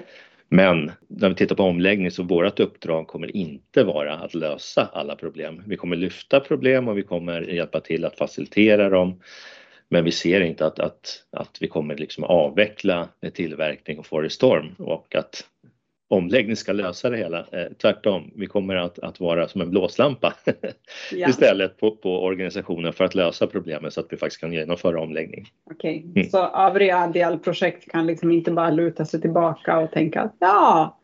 Men 0.49 0.91
när 1.07 1.29
vi 1.29 1.35
tittar 1.35 1.55
på 1.55 1.63
omläggning 1.63 2.11
så 2.11 2.23
vårt 2.23 2.59
uppdrag 2.59 3.07
kommer 3.07 3.35
inte 3.35 3.83
vara 3.83 4.13
att 4.13 4.33
lösa 4.33 4.89
alla 4.93 5.15
problem. 5.15 5.63
Vi 5.65 5.77
kommer 5.77 5.95
lyfta 5.95 6.39
problem 6.39 6.87
och 6.87 6.97
vi 6.97 7.03
kommer 7.03 7.41
hjälpa 7.41 7.79
till 7.79 8.05
att 8.05 8.17
facilitera 8.17 8.89
dem. 8.89 9.21
Men 9.89 10.03
vi 10.03 10.11
ser 10.11 10.41
inte 10.41 10.65
att, 10.65 10.79
att, 10.79 11.23
att 11.31 11.57
vi 11.59 11.67
kommer 11.67 11.95
liksom 11.95 12.23
avveckla 12.23 13.07
tillverkning 13.33 13.99
och 13.99 14.05
Forest 14.05 14.35
Storm 14.35 14.75
och 14.77 15.15
att 15.15 15.43
omläggning 16.09 16.55
ska 16.55 16.73
lösa 16.73 17.09
det 17.09 17.17
hela. 17.17 17.39
Eh, 17.39 17.67
tvärtom, 17.81 18.31
vi 18.35 18.47
kommer 18.47 18.75
att, 18.75 18.99
att 18.99 19.19
vara 19.19 19.47
som 19.47 19.61
en 19.61 19.69
blåslampa 19.69 20.33
ja. 21.11 21.29
istället 21.29 21.77
på, 21.77 21.95
på 21.95 22.23
organisationen 22.23 22.93
för 22.93 23.05
att 23.05 23.15
lösa 23.15 23.47
problemen 23.47 23.91
så 23.91 23.99
att 23.99 24.07
vi 24.09 24.17
faktiskt 24.17 24.41
kan 24.41 24.53
genomföra 24.53 25.01
omläggning. 25.01 25.45
Okej, 25.71 26.03
Mm. 26.15 26.29
så 26.29 26.47
övriga 26.47 27.07
delprojekt 27.07 27.91
kan 27.91 28.07
liksom 28.07 28.31
inte 28.31 28.51
bara 28.51 28.69
luta 28.69 29.05
sig 29.05 29.21
tillbaka 29.21 29.79
och 29.79 29.91
tänka 29.91 30.21
att 30.21 30.35
ja, 30.39 30.96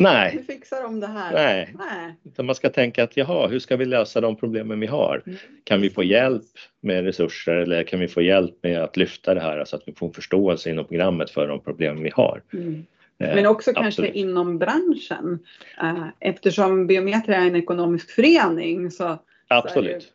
Nej, 0.00 0.34
nu 0.36 0.42
fixar 0.42 0.82
de 0.82 1.00
det 1.00 1.06
här. 1.06 1.32
nej, 1.32 1.74
Nej. 1.78 2.14
utan 2.24 2.46
man 2.46 2.54
ska 2.54 2.68
tänka 2.68 3.04
att 3.04 3.16
jaha, 3.16 3.46
hur 3.46 3.58
ska 3.58 3.76
vi 3.76 3.84
lösa 3.84 4.20
de 4.20 4.36
problemen 4.36 4.80
vi 4.80 4.86
har? 4.86 5.22
Mm. 5.26 5.38
Kan 5.64 5.80
vi 5.80 5.90
få 5.90 6.02
hjälp 6.04 6.42
med 6.80 7.04
resurser 7.04 7.56
eller 7.56 7.82
kan 7.82 8.00
vi 8.00 8.08
få 8.08 8.22
hjälp 8.22 8.54
med 8.62 8.82
att 8.82 8.96
lyfta 8.96 9.34
det 9.34 9.40
här 9.40 9.64
så 9.64 9.76
att 9.76 9.82
vi 9.86 9.92
får 9.92 10.10
förståelse 10.10 10.70
inom 10.70 10.84
programmet 10.84 11.30
för 11.30 11.48
de 11.48 11.60
problem 11.60 12.02
vi 12.02 12.10
har? 12.10 12.42
Mm. 12.52 12.86
Eh, 13.18 13.34
Men 13.34 13.46
också 13.46 13.70
absolut. 13.70 13.84
kanske 13.84 14.08
inom 14.20 14.58
branschen. 14.58 15.38
Eh, 15.82 16.06
Eftersom 16.20 16.86
Biometria 16.86 17.36
är 17.36 17.46
en 17.46 17.56
ekonomisk 17.56 18.10
förening 18.10 18.90
så 18.90 19.18
Absolut. 19.48 20.12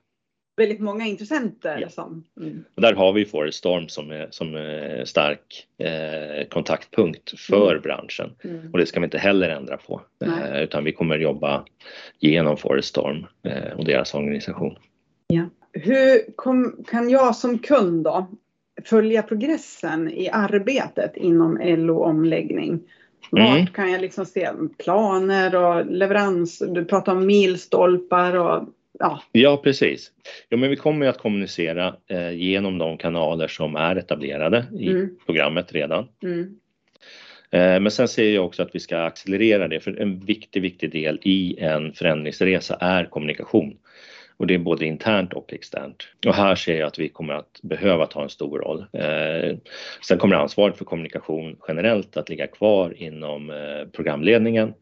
Väldigt 0.58 0.80
många 0.80 1.06
intressenter 1.06 1.78
Ja. 1.82 1.90
som... 1.90 2.24
Mm. 2.42 2.64
Och 2.76 2.82
där 2.82 2.94
har 2.94 3.14
vi 3.14 3.26
Forest 3.26 3.58
Storm 3.58 3.88
som 3.88 4.12
är, 4.12 4.28
som 4.32 4.56
är 4.56 5.06
stark 5.06 5.68
eh, 5.78 6.48
kontaktpunkt 6.50 7.40
för 7.40 7.72
Mm. 7.72 7.82
branschen. 7.82 8.32
Mm. 8.44 8.72
Och 8.72 8.78
det 8.80 8.86
ska 8.86 9.00
vi 9.00 9.04
inte 9.04 9.18
heller 9.18 9.50
ändra 9.50 9.78
på. 9.78 10.02
Eh, 10.26 10.64
utan 10.64 10.84
vi 10.84 10.92
kommer 10.92 11.18
jobba 11.18 11.66
genom 12.20 12.58
Forest 12.58 12.88
Storm 12.90 13.26
eh, 13.44 13.74
och 13.78 13.86
deras 13.86 14.14
organisation. 14.14 14.76
Hur 15.78 16.36
kom, 16.36 16.84
kan 16.88 17.10
jag 17.10 17.36
som 17.36 17.60
kund 17.60 18.04
då 18.04 18.28
följa 18.86 19.24
progressen 19.24 20.10
i 20.10 20.30
arbetet 20.30 21.18
inom 21.18 21.58
LO-omläggning? 21.64 22.80
Vart 23.30 23.50
Mm. 23.56 23.68
kan 23.68 23.92
jag 23.92 24.02
liksom 24.02 24.26
se 24.26 24.50
planer 24.84 25.56
och 25.56 25.86
leverans? 25.86 26.60
Du 26.60 26.86
pratar 26.86 27.12
om 27.12 27.26
milstolpar 27.26 28.36
och 28.36 28.64
ja. 29.00 29.22
Ja, 29.32 29.58
precis. 29.64 30.12
Ja, 30.50 30.58
men 30.58 30.70
vi 30.70 30.75
kommer 30.75 31.06
att 31.08 31.18
kommunicera 31.18 31.96
eh, 32.08 32.32
genom 32.32 32.78
de 32.78 32.98
kanaler 32.98 33.48
som 33.48 33.75
är 33.75 33.96
etablerade 33.96 34.66
i 34.80 34.88
Mm. 34.90 35.10
programmet 35.25 35.74
redan. 35.74 36.08
Mm. 36.24 36.60
Eh, 37.52 37.80
Men 37.80 37.92
sen 37.92 38.08
ser 38.08 38.30
jag 38.30 38.46
också 38.46 38.64
att 38.64 38.75
vi 38.75 38.80
ska 38.80 38.98
accelerera 38.98 39.68
det 39.68 39.80
för 39.80 40.02
en 40.02 40.20
viktig, 40.20 40.62
viktig 40.62 40.92
del 40.92 41.20
i 41.22 41.58
en 41.60 41.94
förändringsresa 41.94 42.75
är 42.75 43.06
kommunikation. 43.06 43.78
Och 44.38 44.48
det 44.48 44.54
är 44.54 44.58
både 44.60 44.86
internt 44.86 45.34
och 45.34 45.54
externt. 45.54 46.04
Och 46.25 46.34
här 46.36 46.56
ser 46.56 46.80
jag 46.80 46.88
att 46.88 47.00
vi 47.00 47.10
kommer 47.10 47.34
att 47.34 47.60
behöva 47.64 48.06
ta 48.06 48.24
en 48.24 48.30
stor 48.30 48.60
roll. 48.60 48.86
Eh, 48.94 49.58
Sen 50.08 50.18
kommer 50.18 50.36
ansvaret 50.36 50.78
för 50.78 50.86
kommunikation 50.86 51.58
generellt 51.68 52.18
att 52.18 52.30
ligga 52.30 52.48
kvar 52.48 52.94
inom 52.98 53.50
eh, 53.50 53.88
programledningen. 53.92 54.74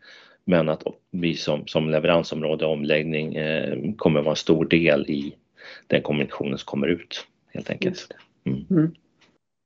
Men 0.45 0.69
att 0.69 0.83
vi 1.11 1.35
som, 1.35 1.67
som 1.67 1.89
leveransområde 1.89 2.65
och 2.65 2.71
omläggning 2.71 3.35
eh, 3.35 3.77
kommer 3.97 4.21
vara 4.21 4.31
en 4.31 4.35
stor 4.35 4.65
del 4.65 5.05
i 5.09 5.35
den 5.87 6.01
kommunikationen 6.01 6.57
som 6.57 6.65
kommer 6.65 6.87
ut 6.87 7.27
helt 7.53 7.69
enkelt. 7.69 8.07
Mm. 8.45 8.65
Mm. 8.69 8.91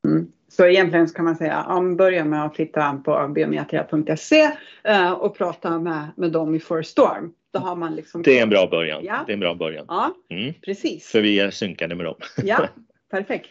Mm. 0.07 0.31
Så 0.49 0.65
egentligen 0.65 1.07
kan 1.07 1.25
man 1.25 1.35
säga, 1.35 1.65
ja, 1.67 1.81
börja 1.81 2.25
med 2.25 2.45
att 2.45 2.53
titta 2.55 3.01
på 3.05 3.27
biometria.se 3.27 4.51
eh, 4.83 5.11
och 5.11 5.37
prata 5.37 5.79
med, 5.79 6.07
med 6.17 6.31
dem 6.31 6.55
i 6.55 6.59
Forest 6.59 6.91
Storm. 6.91 7.33
Då 7.53 7.59
har 7.59 7.75
man 7.75 7.95
liksom... 7.95 8.21
Det 8.21 8.39
är 8.39 8.43
en 8.43 8.49
bra 8.49 8.67
början. 8.67 9.01
Ja. 9.05 9.23
Det 9.25 9.31
är 9.31 9.33
en 9.33 9.39
bra 9.39 9.55
början. 9.55 9.85
Ja, 9.87 10.13
Mm. 10.29 10.53
precis. 10.65 11.07
För 11.07 11.21
vi 11.21 11.39
är 11.39 11.51
synkade 11.51 11.95
med 11.95 12.05
dem. 12.05 12.15
Ja, 12.43 12.67
perfekt. 13.11 13.49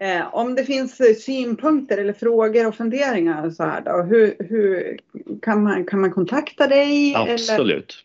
Eh, 0.00 0.34
om 0.34 0.54
det 0.54 0.64
finns 0.64 1.00
eh, 1.00 1.14
synpunkter 1.14 1.98
eller 1.98 2.12
frågor 2.12 2.66
och 2.66 2.74
funderingar 2.74 3.50
så 3.50 3.62
här 3.62 3.80
då, 3.80 4.02
hur, 4.02 4.36
hur 4.38 4.98
kan, 5.42 5.62
man, 5.62 5.86
kan 5.86 6.00
man 6.00 6.10
kontakta 6.12 6.66
dig? 6.66 7.14
Eller? 7.14 7.32
Absolut. 7.32 8.04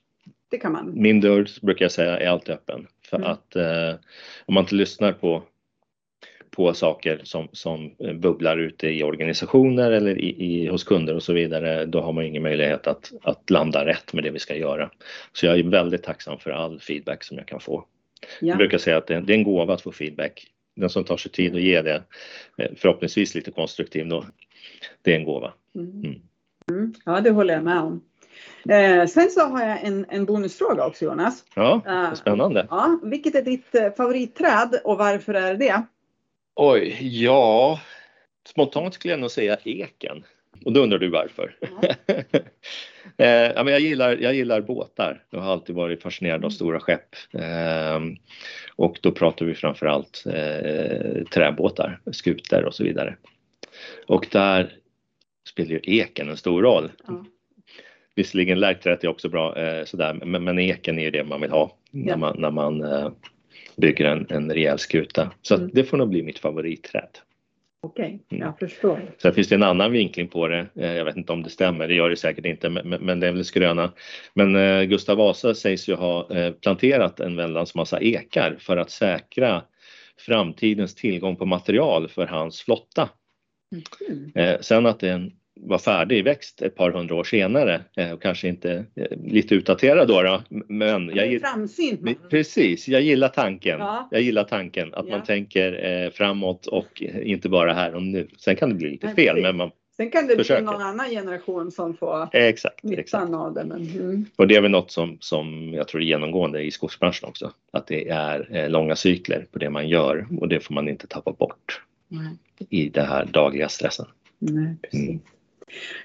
Det 0.49 0.57
kan 0.57 0.71
man. 0.71 1.01
Min 1.01 1.21
dörr 1.21 1.47
brukar 1.61 1.85
jag 1.85 1.91
säga 1.91 2.19
är 2.19 2.27
alltid 2.27 2.55
öppen. 2.55 2.87
För 3.09 3.17
Mm. 3.17 3.31
att 3.31 3.55
eh, 3.55 3.95
om 4.45 4.53
man 4.53 4.63
inte 4.63 4.75
lyssnar 4.75 5.13
på, 5.13 5.43
på 6.51 6.73
saker 6.73 7.21
som, 7.23 7.47
som 7.51 7.91
eh, 7.99 8.13
bubblar 8.13 8.57
ute 8.57 8.87
i 8.87 9.03
organisationer 9.03 9.91
eller 9.91 10.17
i, 10.17 10.45
i, 10.45 10.67
hos 10.67 10.83
kunder 10.83 11.15
och 11.15 11.23
så 11.23 11.33
vidare, 11.33 11.85
då 11.85 12.01
har 12.01 12.13
man 12.13 12.25
ingen 12.25 12.43
möjlighet 12.43 12.87
att, 12.87 13.11
att 13.21 13.49
landa 13.49 13.85
rätt 13.85 14.13
med 14.13 14.23
det 14.23 14.31
vi 14.31 14.39
ska 14.39 14.55
göra. 14.55 14.89
Så 15.33 15.45
jag 15.45 15.59
är 15.59 15.63
väldigt 15.63 16.03
tacksam 16.03 16.39
för 16.39 16.51
all 16.51 16.79
feedback 16.79 17.23
som 17.23 17.37
jag 17.37 17.47
kan 17.47 17.59
få. 17.59 17.85
Ja. 18.39 18.47
Jag 18.47 18.57
brukar 18.57 18.77
säga 18.77 18.97
att 18.97 19.07
det, 19.07 19.21
det 19.21 19.33
är 19.33 19.37
en 19.37 19.43
gåva 19.43 19.73
att 19.73 19.81
få 19.81 19.91
feedback. 19.91 20.47
Den 20.77 20.89
som 20.89 21.03
tar 21.03 21.17
sig 21.17 21.31
tid 21.31 21.55
att 21.55 21.61
ge 21.61 21.81
det, 21.81 22.03
eh, 22.57 22.71
förhoppningsvis 22.77 23.35
lite 23.35 23.51
konstruktiv 23.51 24.07
då, 24.07 24.25
det 25.01 25.11
är 25.13 25.15
en 25.19 25.25
gåva. 25.25 25.53
Mm. 25.75 25.89
Mm. 25.89 26.21
Mm. 26.71 26.93
Ja, 27.05 27.21
det 27.21 27.29
håller 27.29 27.53
jag 27.53 27.63
med 27.63 27.79
om. 27.79 28.01
Eh, 28.69 29.05
sen 29.05 29.29
så 29.29 29.41
har 29.41 29.63
jag 29.63 29.83
en, 29.83 30.05
en 30.09 30.25
bonusfråga 30.25 30.85
också 30.85 31.05
Jonas. 31.05 31.43
Ja, 31.55 31.81
Eh, 31.87 32.13
spännande. 32.13 32.67
Ja, 32.69 32.99
vilket 33.03 33.35
är 33.35 33.41
ditt 33.41 33.75
eh, 33.75 33.91
favoritträd 33.97 34.79
och 34.83 34.97
varför 34.97 35.33
är 35.33 35.55
det? 35.55 35.83
Oj, 36.55 36.97
ja. 37.01 37.79
Spontant 38.47 38.93
skulle 38.93 39.13
jag 39.13 39.19
nog 39.19 39.31
säga 39.31 39.57
eken. 39.63 40.23
Och 40.65 40.73
då 40.73 40.79
undrar 40.81 40.99
du 40.99 41.09
varför? 41.09 41.55
Ja. 41.59 41.93
eh, 43.17 43.27
ja, 43.27 43.63
men 43.63 43.73
jag, 43.73 43.79
gillar, 43.81 44.17
jag 44.17 44.33
gillar 44.35 44.61
båtar. 44.61 45.23
Jag 45.29 45.39
har 45.39 45.51
alltid 45.51 45.75
varit 45.75 46.01
fascinerad 46.03 46.45
av 46.45 46.49
stora 46.49 46.79
skepp. 46.79 47.15
Eh, 47.33 47.99
och 48.75 48.97
då 49.01 49.11
pratar 49.11 49.45
vi 49.45 49.53
framförallt 49.53 50.23
eh, 50.25 51.23
träbåtar, 51.33 51.99
skuter 52.11 52.65
och 52.65 52.73
så 52.73 52.83
vidare. 52.83 53.15
Och 54.07 54.27
där 54.31 54.73
spelar 55.49 55.71
ju 55.71 55.79
eken 55.83 56.29
en 56.29 56.37
stor 56.37 56.61
roll. 56.63 56.91
Ja. 57.07 57.25
Visserligen 58.15 58.59
lärkträet 58.59 59.03
är 59.03 59.07
också 59.07 59.29
bra, 59.29 59.57
eh, 59.57 59.83
sådär, 59.85 60.13
men, 60.13 60.43
men 60.43 60.59
eken 60.59 60.99
är 60.99 61.03
ju 61.03 61.11
det 61.11 61.23
man 61.23 61.41
vill 61.41 61.51
ha 61.51 61.77
när 61.91 62.09
Ja. 62.11 62.17
man, 62.17 62.35
när 62.41 62.51
man 62.51 62.83
eh, 62.83 63.11
bygger 63.75 64.05
en, 64.05 64.27
en 64.29 64.51
rejäl 64.53 64.79
skuta. 64.79 65.31
Så 65.41 65.55
Mm. 65.55 65.69
det 65.73 65.83
får 65.83 65.97
nog 65.97 66.09
bli 66.09 66.23
mitt 66.23 66.39
favoritträd. 66.39 67.09
Okej, 67.81 68.19
Mm. 68.31 68.43
jag 68.47 68.59
förstår. 68.59 69.15
Sen 69.21 69.33
finns 69.33 69.47
det 69.47 69.55
en 69.55 69.63
annan 69.63 69.91
vinkling 69.91 70.27
på 70.27 70.47
det. 70.47 70.67
Eh, 70.75 70.93
Jag 70.93 71.05
vet 71.05 71.17
inte 71.17 71.33
om 71.33 71.43
det 71.43 71.49
stämmer, 71.49 71.87
det 71.87 71.93
gör 71.93 72.09
det 72.09 72.15
säkert 72.15 72.45
inte, 72.45 72.69
men, 72.69 73.19
det 73.19 73.27
är 73.27 73.31
väl 73.31 73.45
skröna. 73.45 73.91
Men 74.33 74.55
eh, 74.55 74.83
Gustav 74.83 75.17
Vasa 75.17 75.53
sägs 75.53 75.89
ju 75.89 75.95
ha 75.95 76.35
eh, 76.35 76.53
planterat 76.53 77.19
en 77.19 77.35
väldans 77.35 77.75
massa 77.75 77.99
ekar 78.01 78.55
för 78.59 78.77
att 78.77 78.89
säkra 78.89 79.61
framtidens 80.19 80.95
tillgång 80.95 81.35
på 81.35 81.45
material 81.45 82.07
för 82.07 82.25
hans 82.25 82.61
flotta. 82.61 83.09
Mm. 84.09 84.31
Eh, 84.35 84.59
Sen 84.61 84.85
att 84.85 84.99
den 84.99 85.31
var 85.59 85.77
färdigväxt 85.77 86.61
ett 86.61 86.75
par 86.75 86.91
hundra 86.91 87.15
år 87.15 87.23
senare 87.23 87.81
eh, 87.97 88.11
och 88.11 88.21
kanske 88.21 88.47
inte 88.47 88.85
eh, 88.95 89.05
lite 89.25 89.55
utdaterad 89.55 90.07
då, 90.07 90.21
då 90.21 90.41
men 90.67 91.11
jag, 91.15 91.27
gill- 91.27 91.39
framsynt. 91.39 92.01
man. 92.01 92.15
Precis, 92.29 92.87
jag 92.87 93.01
gillar 93.01 93.27
tanken. 93.29 93.79
Ja. 93.79 94.07
Jag 94.11 94.21
gillar 94.21 94.43
tanken 94.43 94.93
att 94.93 95.05
Ja. 95.07 95.17
man 95.17 95.25
tänker 95.25 95.85
eh, 96.05 96.09
framåt 96.11 96.65
och 96.67 97.01
inte 97.23 97.49
bara 97.49 97.73
här 97.73 97.95
och 97.95 98.03
nu. 98.03 98.27
Sen 98.37 98.55
kan 98.55 98.69
det 98.69 98.75
bli 98.75 98.89
lite 98.89 99.07
fel, 99.07 99.41
men 99.41 99.55
man, 99.57 99.71
Sen 99.97 100.11
kan 100.11 100.27
det 100.27 100.35
Försöker. 100.35 100.61
bli 100.63 100.71
någon 100.71 100.81
annan 100.81 101.09
generation 101.09 101.71
som 101.71 101.97
får 101.97 102.23
exakt, 102.31 102.39
exakt. 102.85 103.23
nyttan 103.23 103.35
av 103.35 103.53
det. 103.53 103.63
Men, 103.65 103.81
mm. 103.81 104.25
Och 104.35 104.47
det 104.47 104.55
är 104.55 104.61
väl 104.61 104.71
något 104.71 104.91
som, 104.91 105.17
som 105.19 105.73
jag 105.73 105.87
tror 105.87 106.01
är 106.01 106.05
genomgående 106.05 106.61
i 106.61 106.71
skogsbranschen 106.71 107.29
också. 107.29 107.51
Att 107.73 107.87
det 107.87 108.09
är 108.09 108.69
långa 108.69 108.95
cykler 108.95 109.45
på 109.51 109.59
det 109.59 109.69
man 109.69 109.89
gör 109.89 110.27
och 110.39 110.47
det 110.47 110.59
får 110.59 110.73
man 110.73 110.89
inte 110.89 111.07
tappa 111.07 111.31
bort 111.31 111.81
Nej. 112.07 112.27
i 112.69 112.89
den 112.89 113.05
här 113.05 113.25
dagliga 113.25 113.69
stressen. 113.69 114.05
Nej, 114.39 114.75
precis. 114.81 115.09
Mm. 115.09 115.19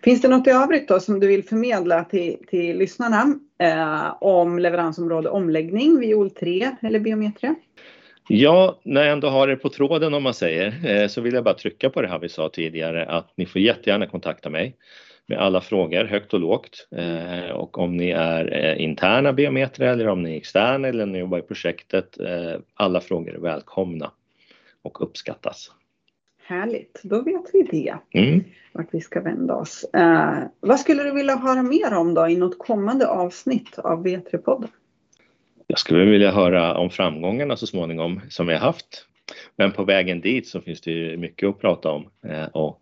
Finns 0.05 0.23
det 0.23 0.29
något 0.29 0.47
i 0.47 0.51
övrigt 0.51 0.89
då 0.89 1.01
som 1.01 1.21
du 1.21 1.27
vill 1.27 1.45
förmedla 1.45 2.05
till, 2.05 2.37
till 2.47 2.79
lyssnarna 2.79 3.35
eh, 3.59 4.23
om 4.23 4.59
leveransområde 4.59 5.29
omläggning, 5.29 6.01
viol 6.01 6.31
3 6.31 6.71
eller 6.83 7.01
biometria? 7.01 7.55
Ja, 8.29 8.81
när 8.85 9.03
jag 9.03 9.13
ändå 9.13 9.29
har 9.29 9.49
er 9.49 9.57
på 9.57 9.69
tråden 9.69 10.15
om 10.15 10.23
man 10.23 10.35
säger 10.35 10.87
eh, 10.87 11.09
så 11.09 11.21
vill 11.21 11.35
jag 11.35 11.45
bara 11.45 11.55
trycka 11.55 11.91
på 11.91 12.03
det 12.03 12.09
här 12.09 12.19
vi 12.19 12.29
sa 12.29 12.49
tidigare 12.49 13.07
att 13.07 13.33
ni 13.37 13.47
får 13.47 13.61
jättegärna 13.61 14.07
kontakta 14.07 14.51
mig 14.51 14.77
med 15.27 15.39
alla 15.39 15.61
frågor 15.61 16.05
högt 16.05 16.35
och 16.35 16.41
lågt 16.41 16.89
eh, 16.97 17.51
och 17.51 17.79
om 17.79 17.97
ni 17.97 18.11
är 18.11 18.65
eh, 18.65 18.83
interna 18.83 19.33
biometrer 19.33 19.89
eller 19.89 20.09
om 20.09 20.23
ni 20.23 20.33
är 20.33 20.37
externa 20.37 20.89
eller 20.89 21.07
ni 21.07 21.19
jobbar 21.19 21.39
i 21.39 21.43
projektet. 21.43 22.21
Eh, 22.21 22.61
alla 22.75 23.01
frågor 23.01 23.35
är 23.35 23.39
välkomna 23.39 24.11
och 24.83 25.03
uppskattas. 25.03 25.71
Härligt, 26.45 27.01
då 27.03 27.23
vet 27.23 27.51
vi 27.53 27.63
det. 27.63 28.21
Mm. 28.21 28.45
Vart 28.73 28.89
vi 28.91 29.01
ska 29.01 29.21
vända 29.21 29.55
oss. 29.55 29.85
Eh, 29.85 30.39
vad 30.61 30.81
skulle 30.81 31.03
du 31.03 31.15
vilja 31.15 31.37
höra 31.37 31.63
mer 31.63 31.95
om 31.95 32.15
då 32.15 32.29
i 32.29 32.37
något 32.37 32.59
kommande 32.59 33.07
avsnitt 33.07 33.79
av 33.79 34.07
V3-podden? 34.07 34.69
Jag 35.67 35.79
skulle 35.79 36.05
vilja 36.05 36.31
höra 36.31 36.75
om 36.75 36.91
framgångarna 36.91 37.57
så 37.57 37.67
småningom 37.67 38.21
som 38.29 38.47
vi 38.47 38.53
har 38.53 38.61
haft. 38.61 39.07
Men 39.57 39.73
på 39.73 39.85
vägen 39.85 40.21
dit 40.21 40.49
så 40.49 40.61
finns 40.61 40.81
det 40.81 40.91
ju 40.91 41.17
mycket 41.17 41.49
att 41.49 41.61
prata 41.61 41.91
om 41.91 42.09
eh, 42.27 42.45
och 42.45 42.81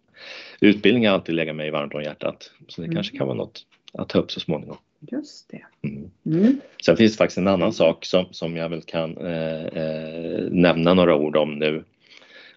utbildning 0.61 1.07
har 1.07 1.15
alltid 1.15 1.35
legat 1.35 1.57
mig 1.57 1.71
varmt 1.71 1.95
om 1.95 2.03
hjärtat. 2.03 2.51
Så 2.69 2.81
det 2.81 2.87
mm. 2.87 2.95
kanske 2.95 3.17
kan 3.17 3.27
vara 3.27 3.37
något 3.37 3.67
att 3.93 4.09
ta 4.09 4.19
upp 4.19 4.31
så 4.31 4.41
småningom. 4.41 4.77
Just 5.01 5.51
det. 5.51 5.89
Mm. 5.89 6.11
Mm. 6.27 6.61
Sen 6.85 6.97
finns 6.97 7.13
det 7.13 7.19
faktiskt 7.19 7.39
en 7.39 7.49
annan 7.49 7.73
sak 7.73 8.05
som, 8.05 8.27
som 8.31 8.57
jag 8.57 8.69
väl 8.69 8.83
kan 8.83 9.17
eh, 9.17 9.65
eh, 9.65 10.41
nämna 10.51 10.95
några 10.95 11.17
ord 11.17 11.37
om 11.37 11.59
nu. 11.59 11.85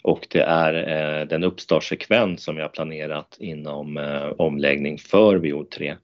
Och 0.03 0.27
det 0.29 0.41
är 0.41 0.73
eh, 0.73 1.27
den 1.27 1.43
uppstartssekvens 1.43 2.43
som 2.43 2.55
vi 2.55 2.61
har 2.61 2.69
planerat 2.69 3.37
inom 3.39 3.97
eh, 3.97 4.27
omläggning 4.37 4.97
för 4.97 5.37
VO3 5.39 5.95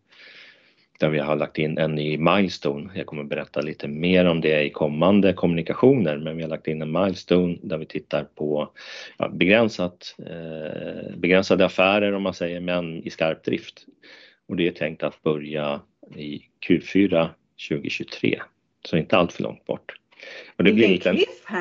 där 0.99 1.09
vi 1.09 1.19
har 1.19 1.35
lagt 1.35 1.57
in 1.57 1.77
en 1.77 1.95
ny 1.95 2.17
milestone. 2.17 2.89
Jag 2.95 3.05
kommer 3.05 3.23
berätta 3.23 3.61
lite 3.61 3.87
mer 3.87 4.25
om 4.25 4.41
det 4.41 4.63
i 4.63 4.69
kommande 4.69 5.33
kommunikationer 5.33 6.17
men 6.17 6.37
vi 6.37 6.43
har 6.43 6.49
lagt 6.49 6.67
in 6.67 6.81
en 6.81 6.91
milestone 6.91 7.57
där 7.63 7.77
vi 7.77 7.85
tittar 7.85 8.23
på 8.23 8.71
ja, 9.17 9.29
begränsat, 9.29 10.15
eh, 10.19 11.17
begränsade 11.17 11.65
affärer 11.65 12.13
om 12.13 12.23
man 12.23 12.33
säger 12.33 12.59
men 12.59 13.03
i 13.03 13.09
skarp 13.09 13.43
drift. 13.43 13.85
Och 14.47 14.55
det 14.55 14.67
är 14.67 14.71
tänkt 14.71 15.03
att 15.03 15.23
börja 15.23 15.81
i 16.15 16.41
Q4 16.67 17.29
2023 17.69 18.41
så 18.85 18.97
inte 18.97 19.17
allt 19.17 19.33
för 19.33 19.43
långt 19.43 19.65
bort. 19.65 19.98
Och 20.55 20.63
det 20.63 20.73
blir 20.73 20.85
en 20.85 20.91
liten, 20.91 21.17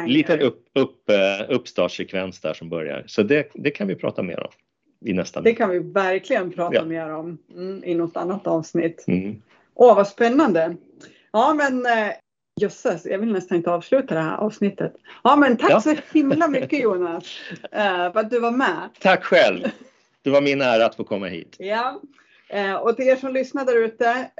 liten 0.07 0.41
upp, 0.41 0.67
upp, 0.75 1.11
eh, 1.11 1.47
uppstartssekvens 1.49 2.41
där 2.41 2.55
som 2.55 2.69
börjar 2.69 3.05
så 3.07 3.23
det, 3.23 3.51
det 3.55 3.71
kan 3.71 3.89
vi 3.89 3.95
prata 3.95 4.23
mer 4.23 4.41
om 4.41 4.53
i 5.05 5.13
nästa. 5.13 5.41
Det 5.41 5.55
kan 5.55 5.71
vi 5.71 5.79
verkligen 5.79 6.53
prata 6.53 6.75
ja. 6.75 6.85
mer 6.85 7.15
om 7.15 7.39
mm, 7.55 7.85
i 7.85 7.95
något 7.95 8.17
annat 8.17 8.47
avsnitt. 8.47 9.05
Mm. 9.07 9.43
Åh, 9.75 9.97
vad 9.97 10.09
spännande. 10.09 10.77
Ja, 11.33 11.55
men 11.55 11.87
eh, 11.87 12.13
jösses, 12.61 13.07
jag 13.07 13.19
vill 13.19 13.33
nästan 13.33 13.57
inte 13.57 13.71
avsluta 13.71 14.15
det 14.15 14.21
här 14.21 14.37
avsnittet. 14.37 14.95
Ja, 15.25 15.37
men 15.37 15.57
tack 15.57 15.71
ja. 15.71 15.81
så 15.81 15.95
himla 16.13 16.49
mycket 16.49 16.81
Jonas 16.81 17.25
eh, 17.73 18.13
för 18.13 18.17
att 18.17 18.31
du 18.31 18.41
var 18.41 18.51
med. 18.51 18.89
Tack 19.01 19.25
själv. 19.25 19.65
Det 20.23 20.31
var 20.31 20.41
min 20.41 20.61
ära 20.61 20.87
att 20.87 20.95
få 20.95 21.05
komma 21.05 21.27
hit. 21.27 21.57
Ja, 21.59 22.01
och 22.81 22.97
till 22.97 23.09
er 23.09 23.17
som 23.17 23.33
lyssnar 23.33 23.65
där 23.65 23.85
ute 23.85 24.31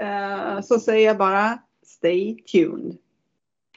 så 0.63 0.81
säger 0.81 1.07
jag 1.07 1.17
bara 1.19 1.59
Stay 1.89 2.37
tuned. 2.53 2.99